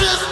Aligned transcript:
Business. 0.00 0.29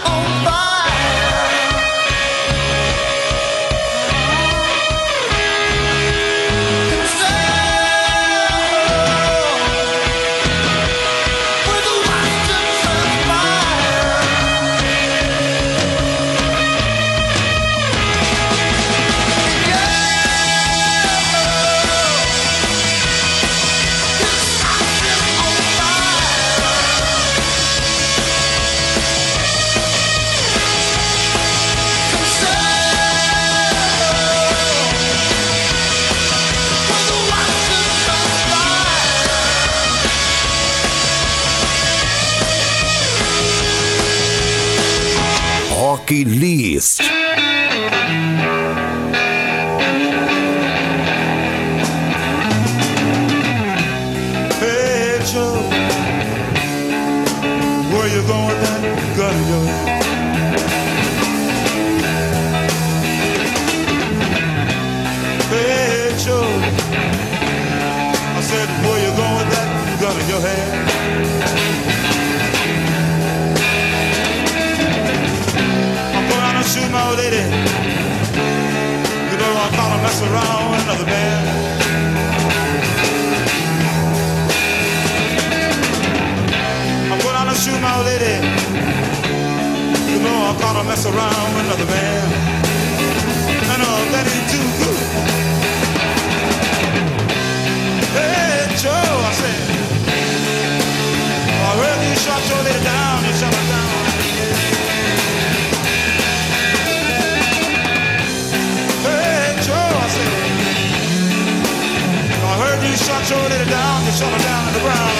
down, 113.70 114.04
you 114.04 114.12
shove 114.12 114.32
her 114.32 114.42
down 114.42 114.62
to 114.66 114.72
the 114.72 114.80
ground. 114.80 115.16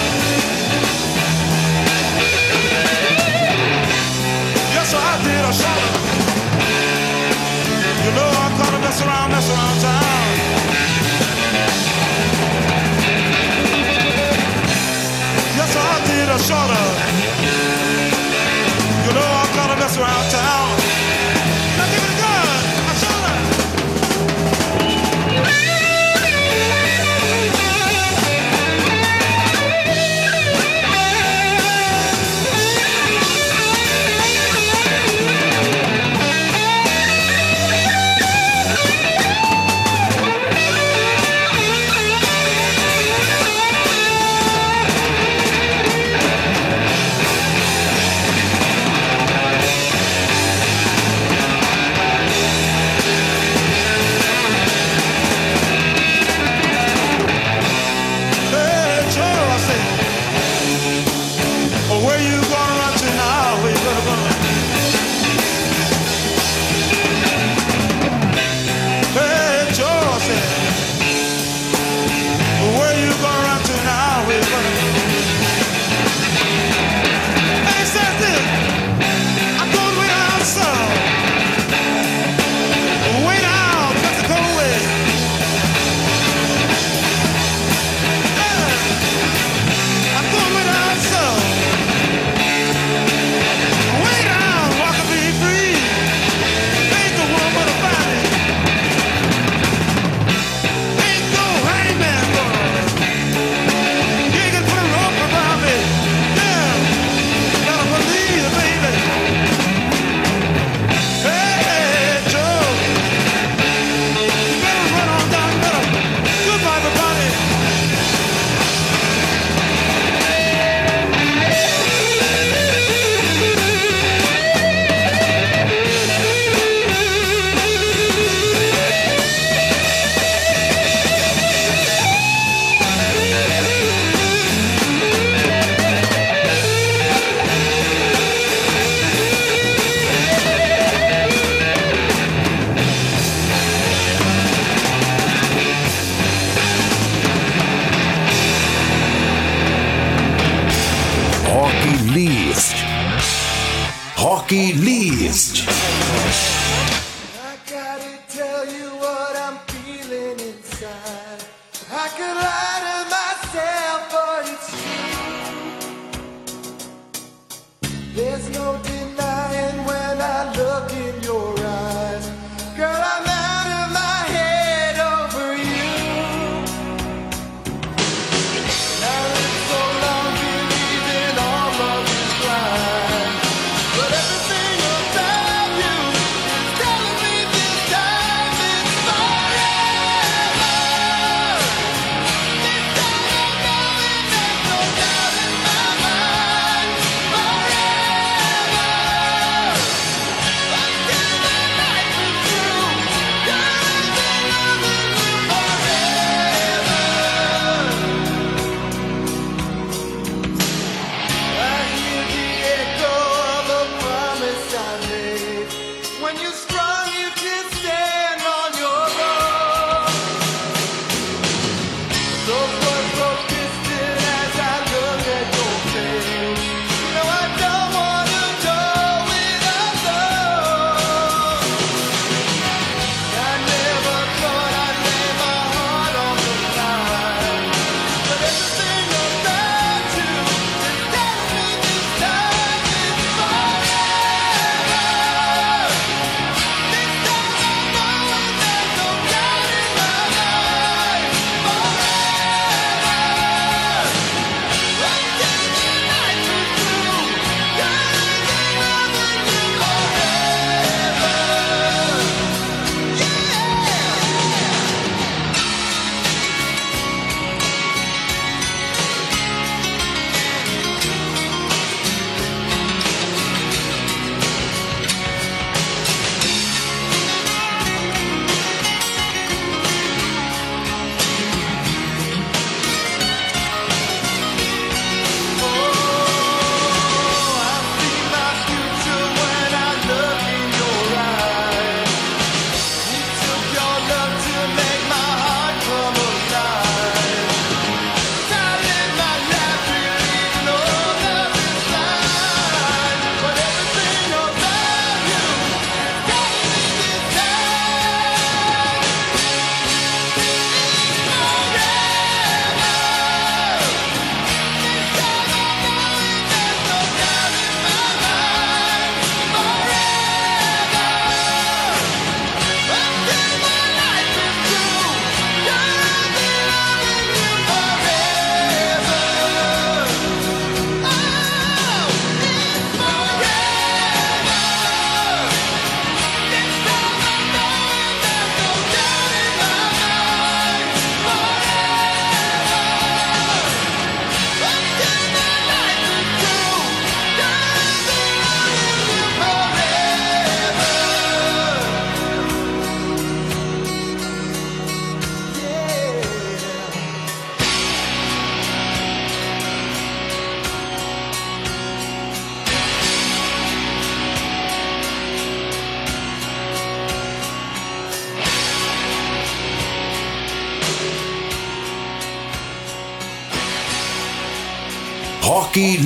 Yes, 4.74 4.94
I 4.94 5.10
did, 5.24 5.42
I 5.44 5.52
shot 5.60 5.78
her. 5.84 5.92
You 8.04 8.10
know 8.16 8.28
I 8.44 8.48
caught 8.56 8.72
them 8.72 8.80
mess 8.80 9.00
around, 9.04 9.28
mess 9.32 9.48
around 9.52 9.76
town. 9.84 10.28
Yes, 15.58 15.72
I 15.76 15.92
did, 16.08 16.28
I 16.28 16.38
shot 16.48 16.70
her. 16.76 16.88
You 19.04 19.12
know 19.16 19.28
I 19.42 19.44
caught 19.54 19.68
them 19.70 19.78
mess 19.78 19.96
around 19.98 20.30
town. 20.30 20.57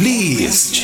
List. 0.02 0.82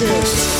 Sandwich. 0.00 0.59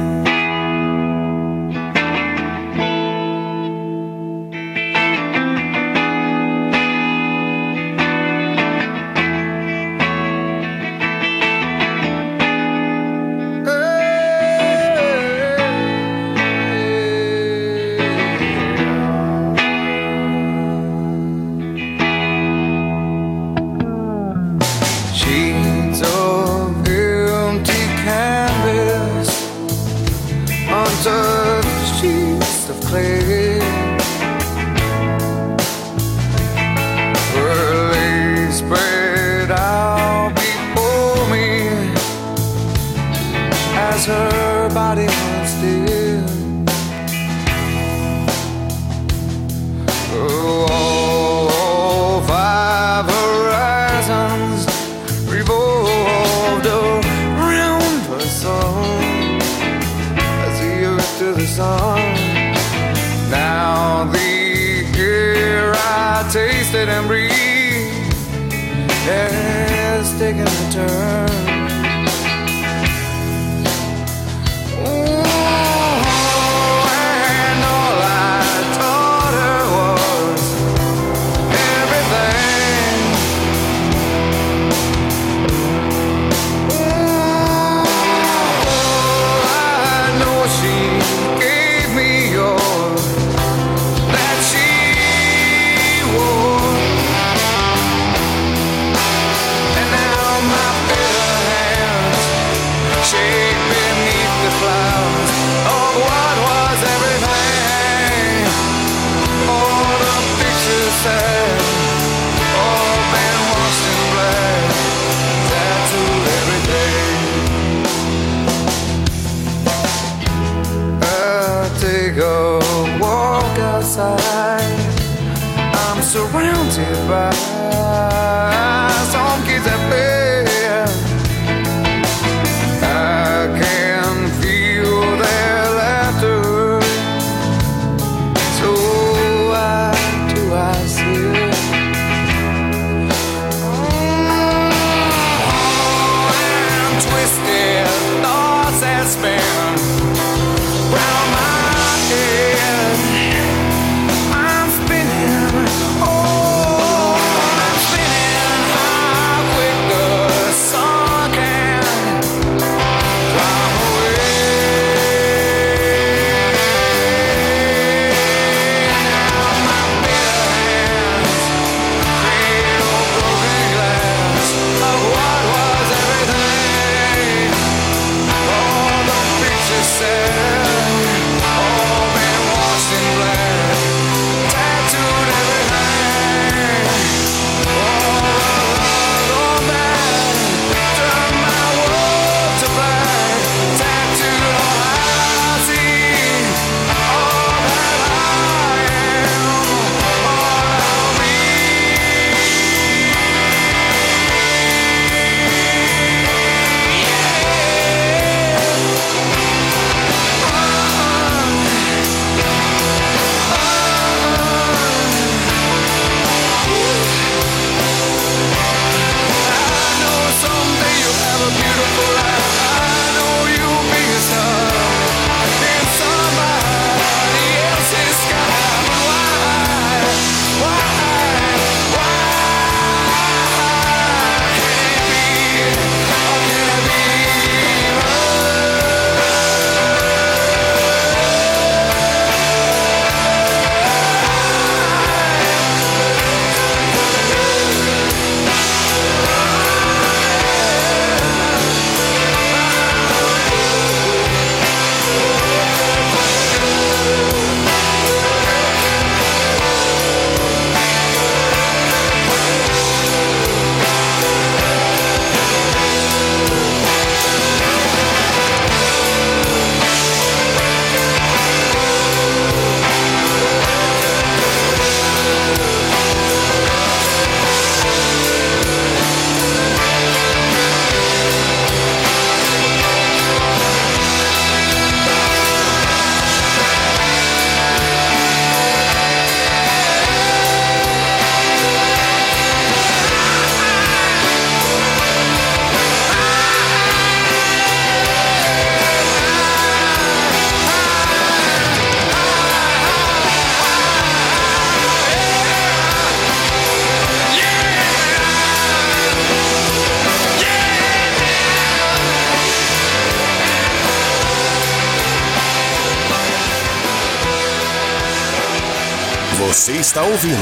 Está 319.91 320.03
ouvindo 320.03 320.37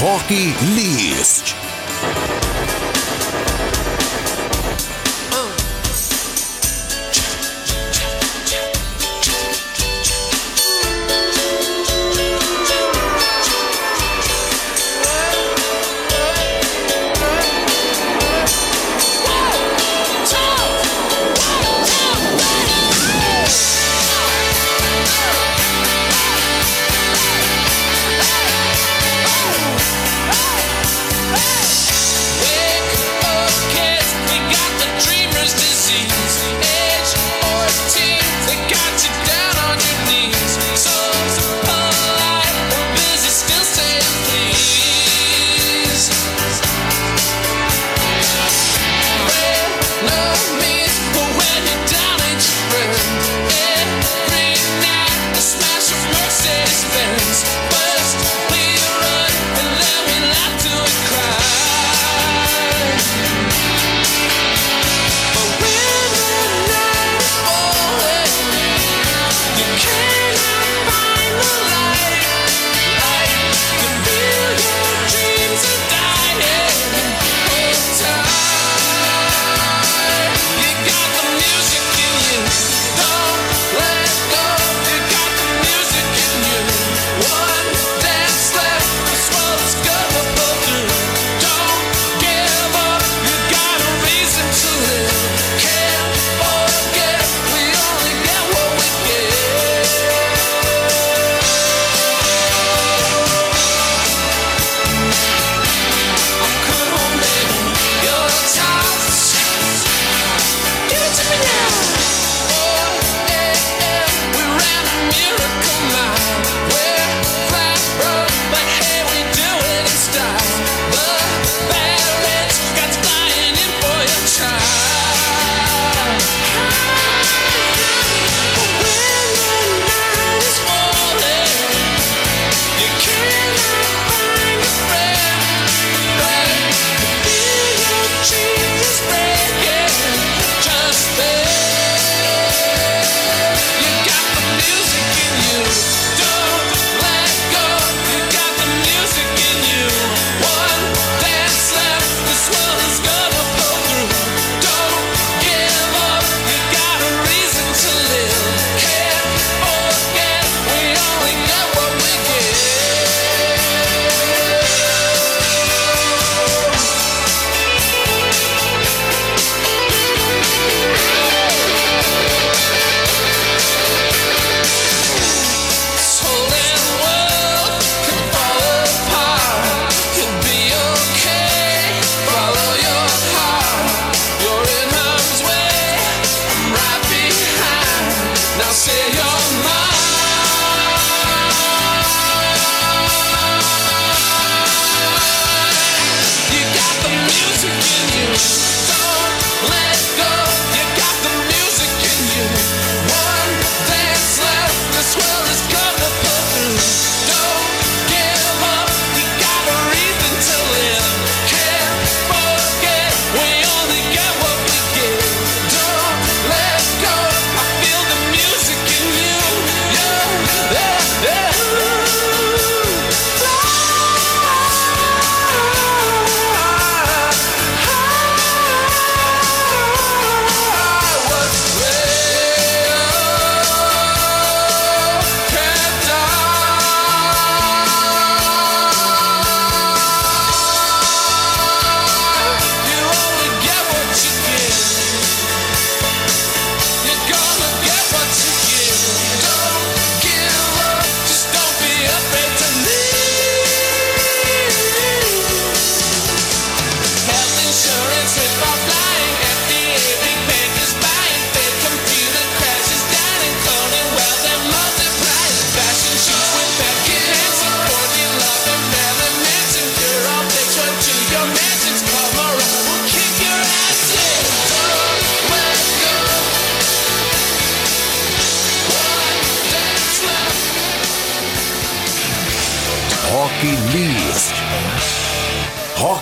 Rock 0.00 0.34
List. 0.74 1.69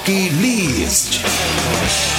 Rock 0.08 0.32
List. 0.40 2.17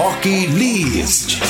Rock 0.00 0.24
List. 0.24 1.42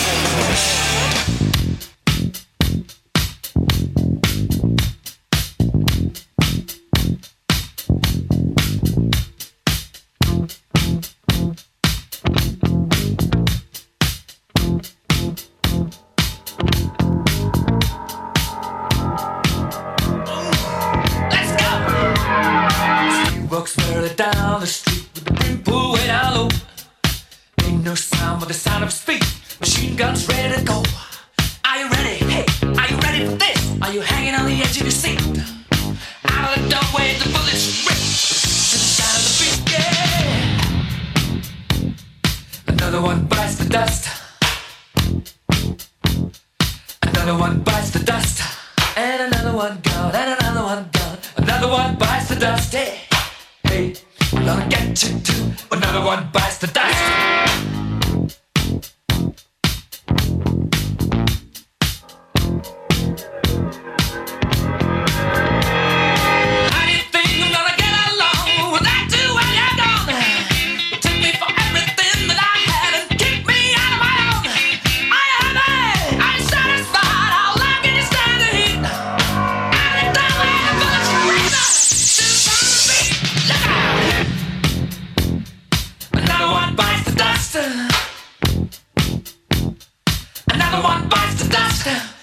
Bites 91.84 92.19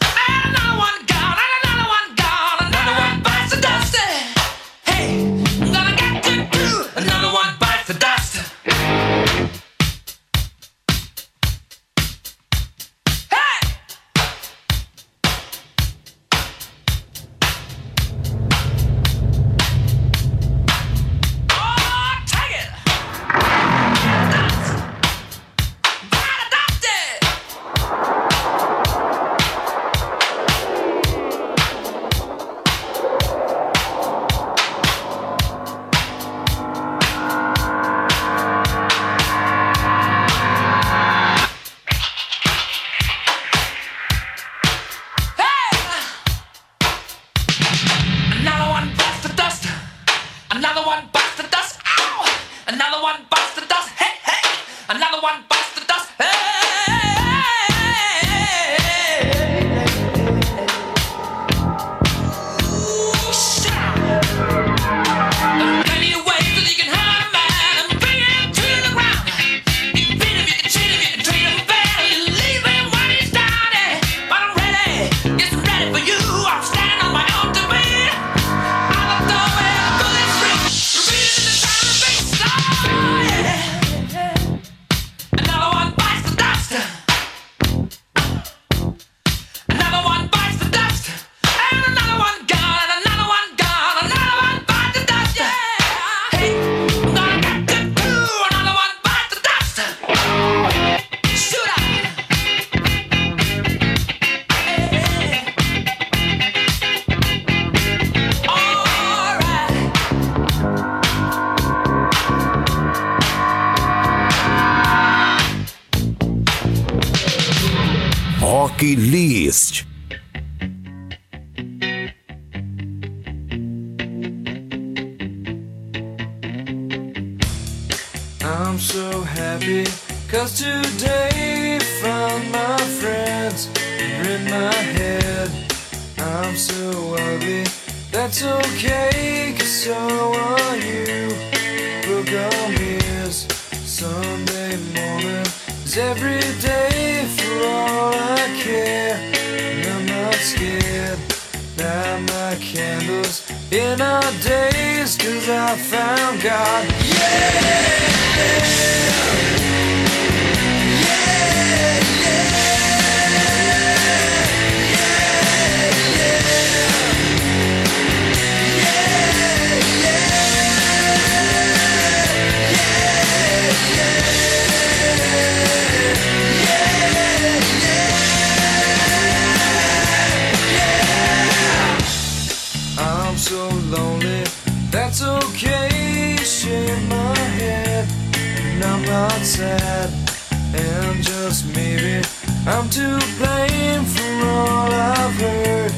And 189.70 191.24
just 191.24 191.66
maybe 191.76 192.26
I'm 192.66 192.90
to 192.90 193.20
blame 193.38 194.04
for 194.06 194.48
all 194.48 194.92
I've 194.92 195.34
heard. 195.42 195.92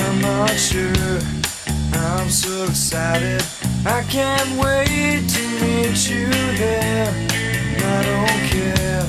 I'm 0.00 0.20
not 0.22 0.50
sure. 0.50 1.20
I'm 2.24 2.30
so 2.30 2.64
excited, 2.64 3.42
I 3.84 4.02
can't 4.08 4.50
wait 4.58 5.28
to 5.28 5.42
meet 5.60 6.08
you 6.08 6.26
there. 6.56 7.12
I 7.86 8.02
don't 8.10 8.42
care. 8.50 9.06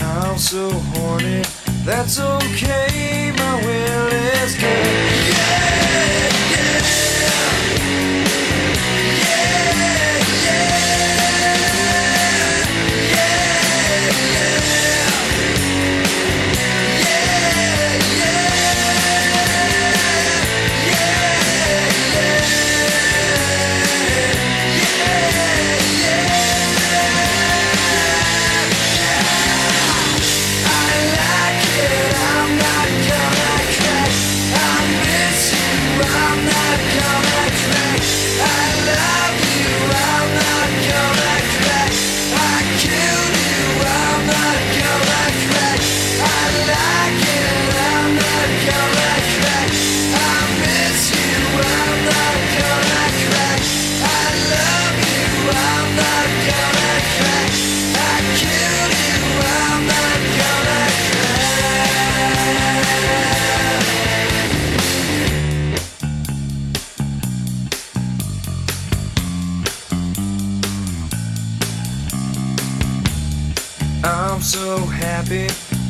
I'm 0.00 0.38
so 0.38 0.70
horny, 0.70 1.42
that's 1.84 2.18
okay. 2.18 3.32
My 3.36 3.54
will 3.64 4.06
is 4.42 4.54
good. 4.56 5.17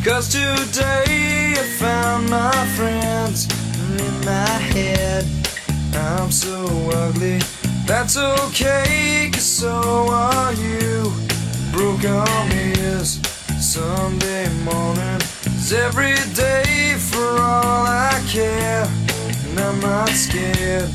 Cause 0.08 0.28
today 0.28 1.52
I 1.52 1.64
found 1.78 2.30
my 2.30 2.66
friends 2.76 3.46
in 4.00 4.24
my 4.24 4.54
head. 4.72 5.26
I'm 5.94 6.30
so 6.30 6.64
ugly, 6.94 7.40
that's 7.84 8.16
okay 8.16 9.28
cause 9.30 9.44
so 9.44 10.08
are 10.08 10.54
you. 10.54 11.12
Broke 11.72 12.06
arm 12.06 12.50
is 12.52 13.20
Sunday 13.60 14.48
morning 14.64 15.20
is 15.44 15.74
every 15.74 16.16
day 16.34 16.96
for 17.10 17.28
all 17.42 17.84
I 17.86 18.18
care. 18.26 18.88
And 19.44 19.60
I'm 19.60 19.78
not 19.80 20.08
scared. 20.08 20.88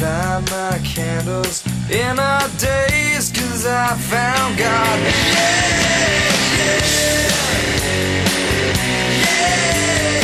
Light 0.00 0.42
my 0.50 0.78
candles 0.84 1.66
in 1.90 2.18
our 2.20 2.48
days 2.58 3.32
cause 3.32 3.66
I 3.66 3.96
found 3.96 4.58
God. 4.58 5.64
Ei! 9.46 10.23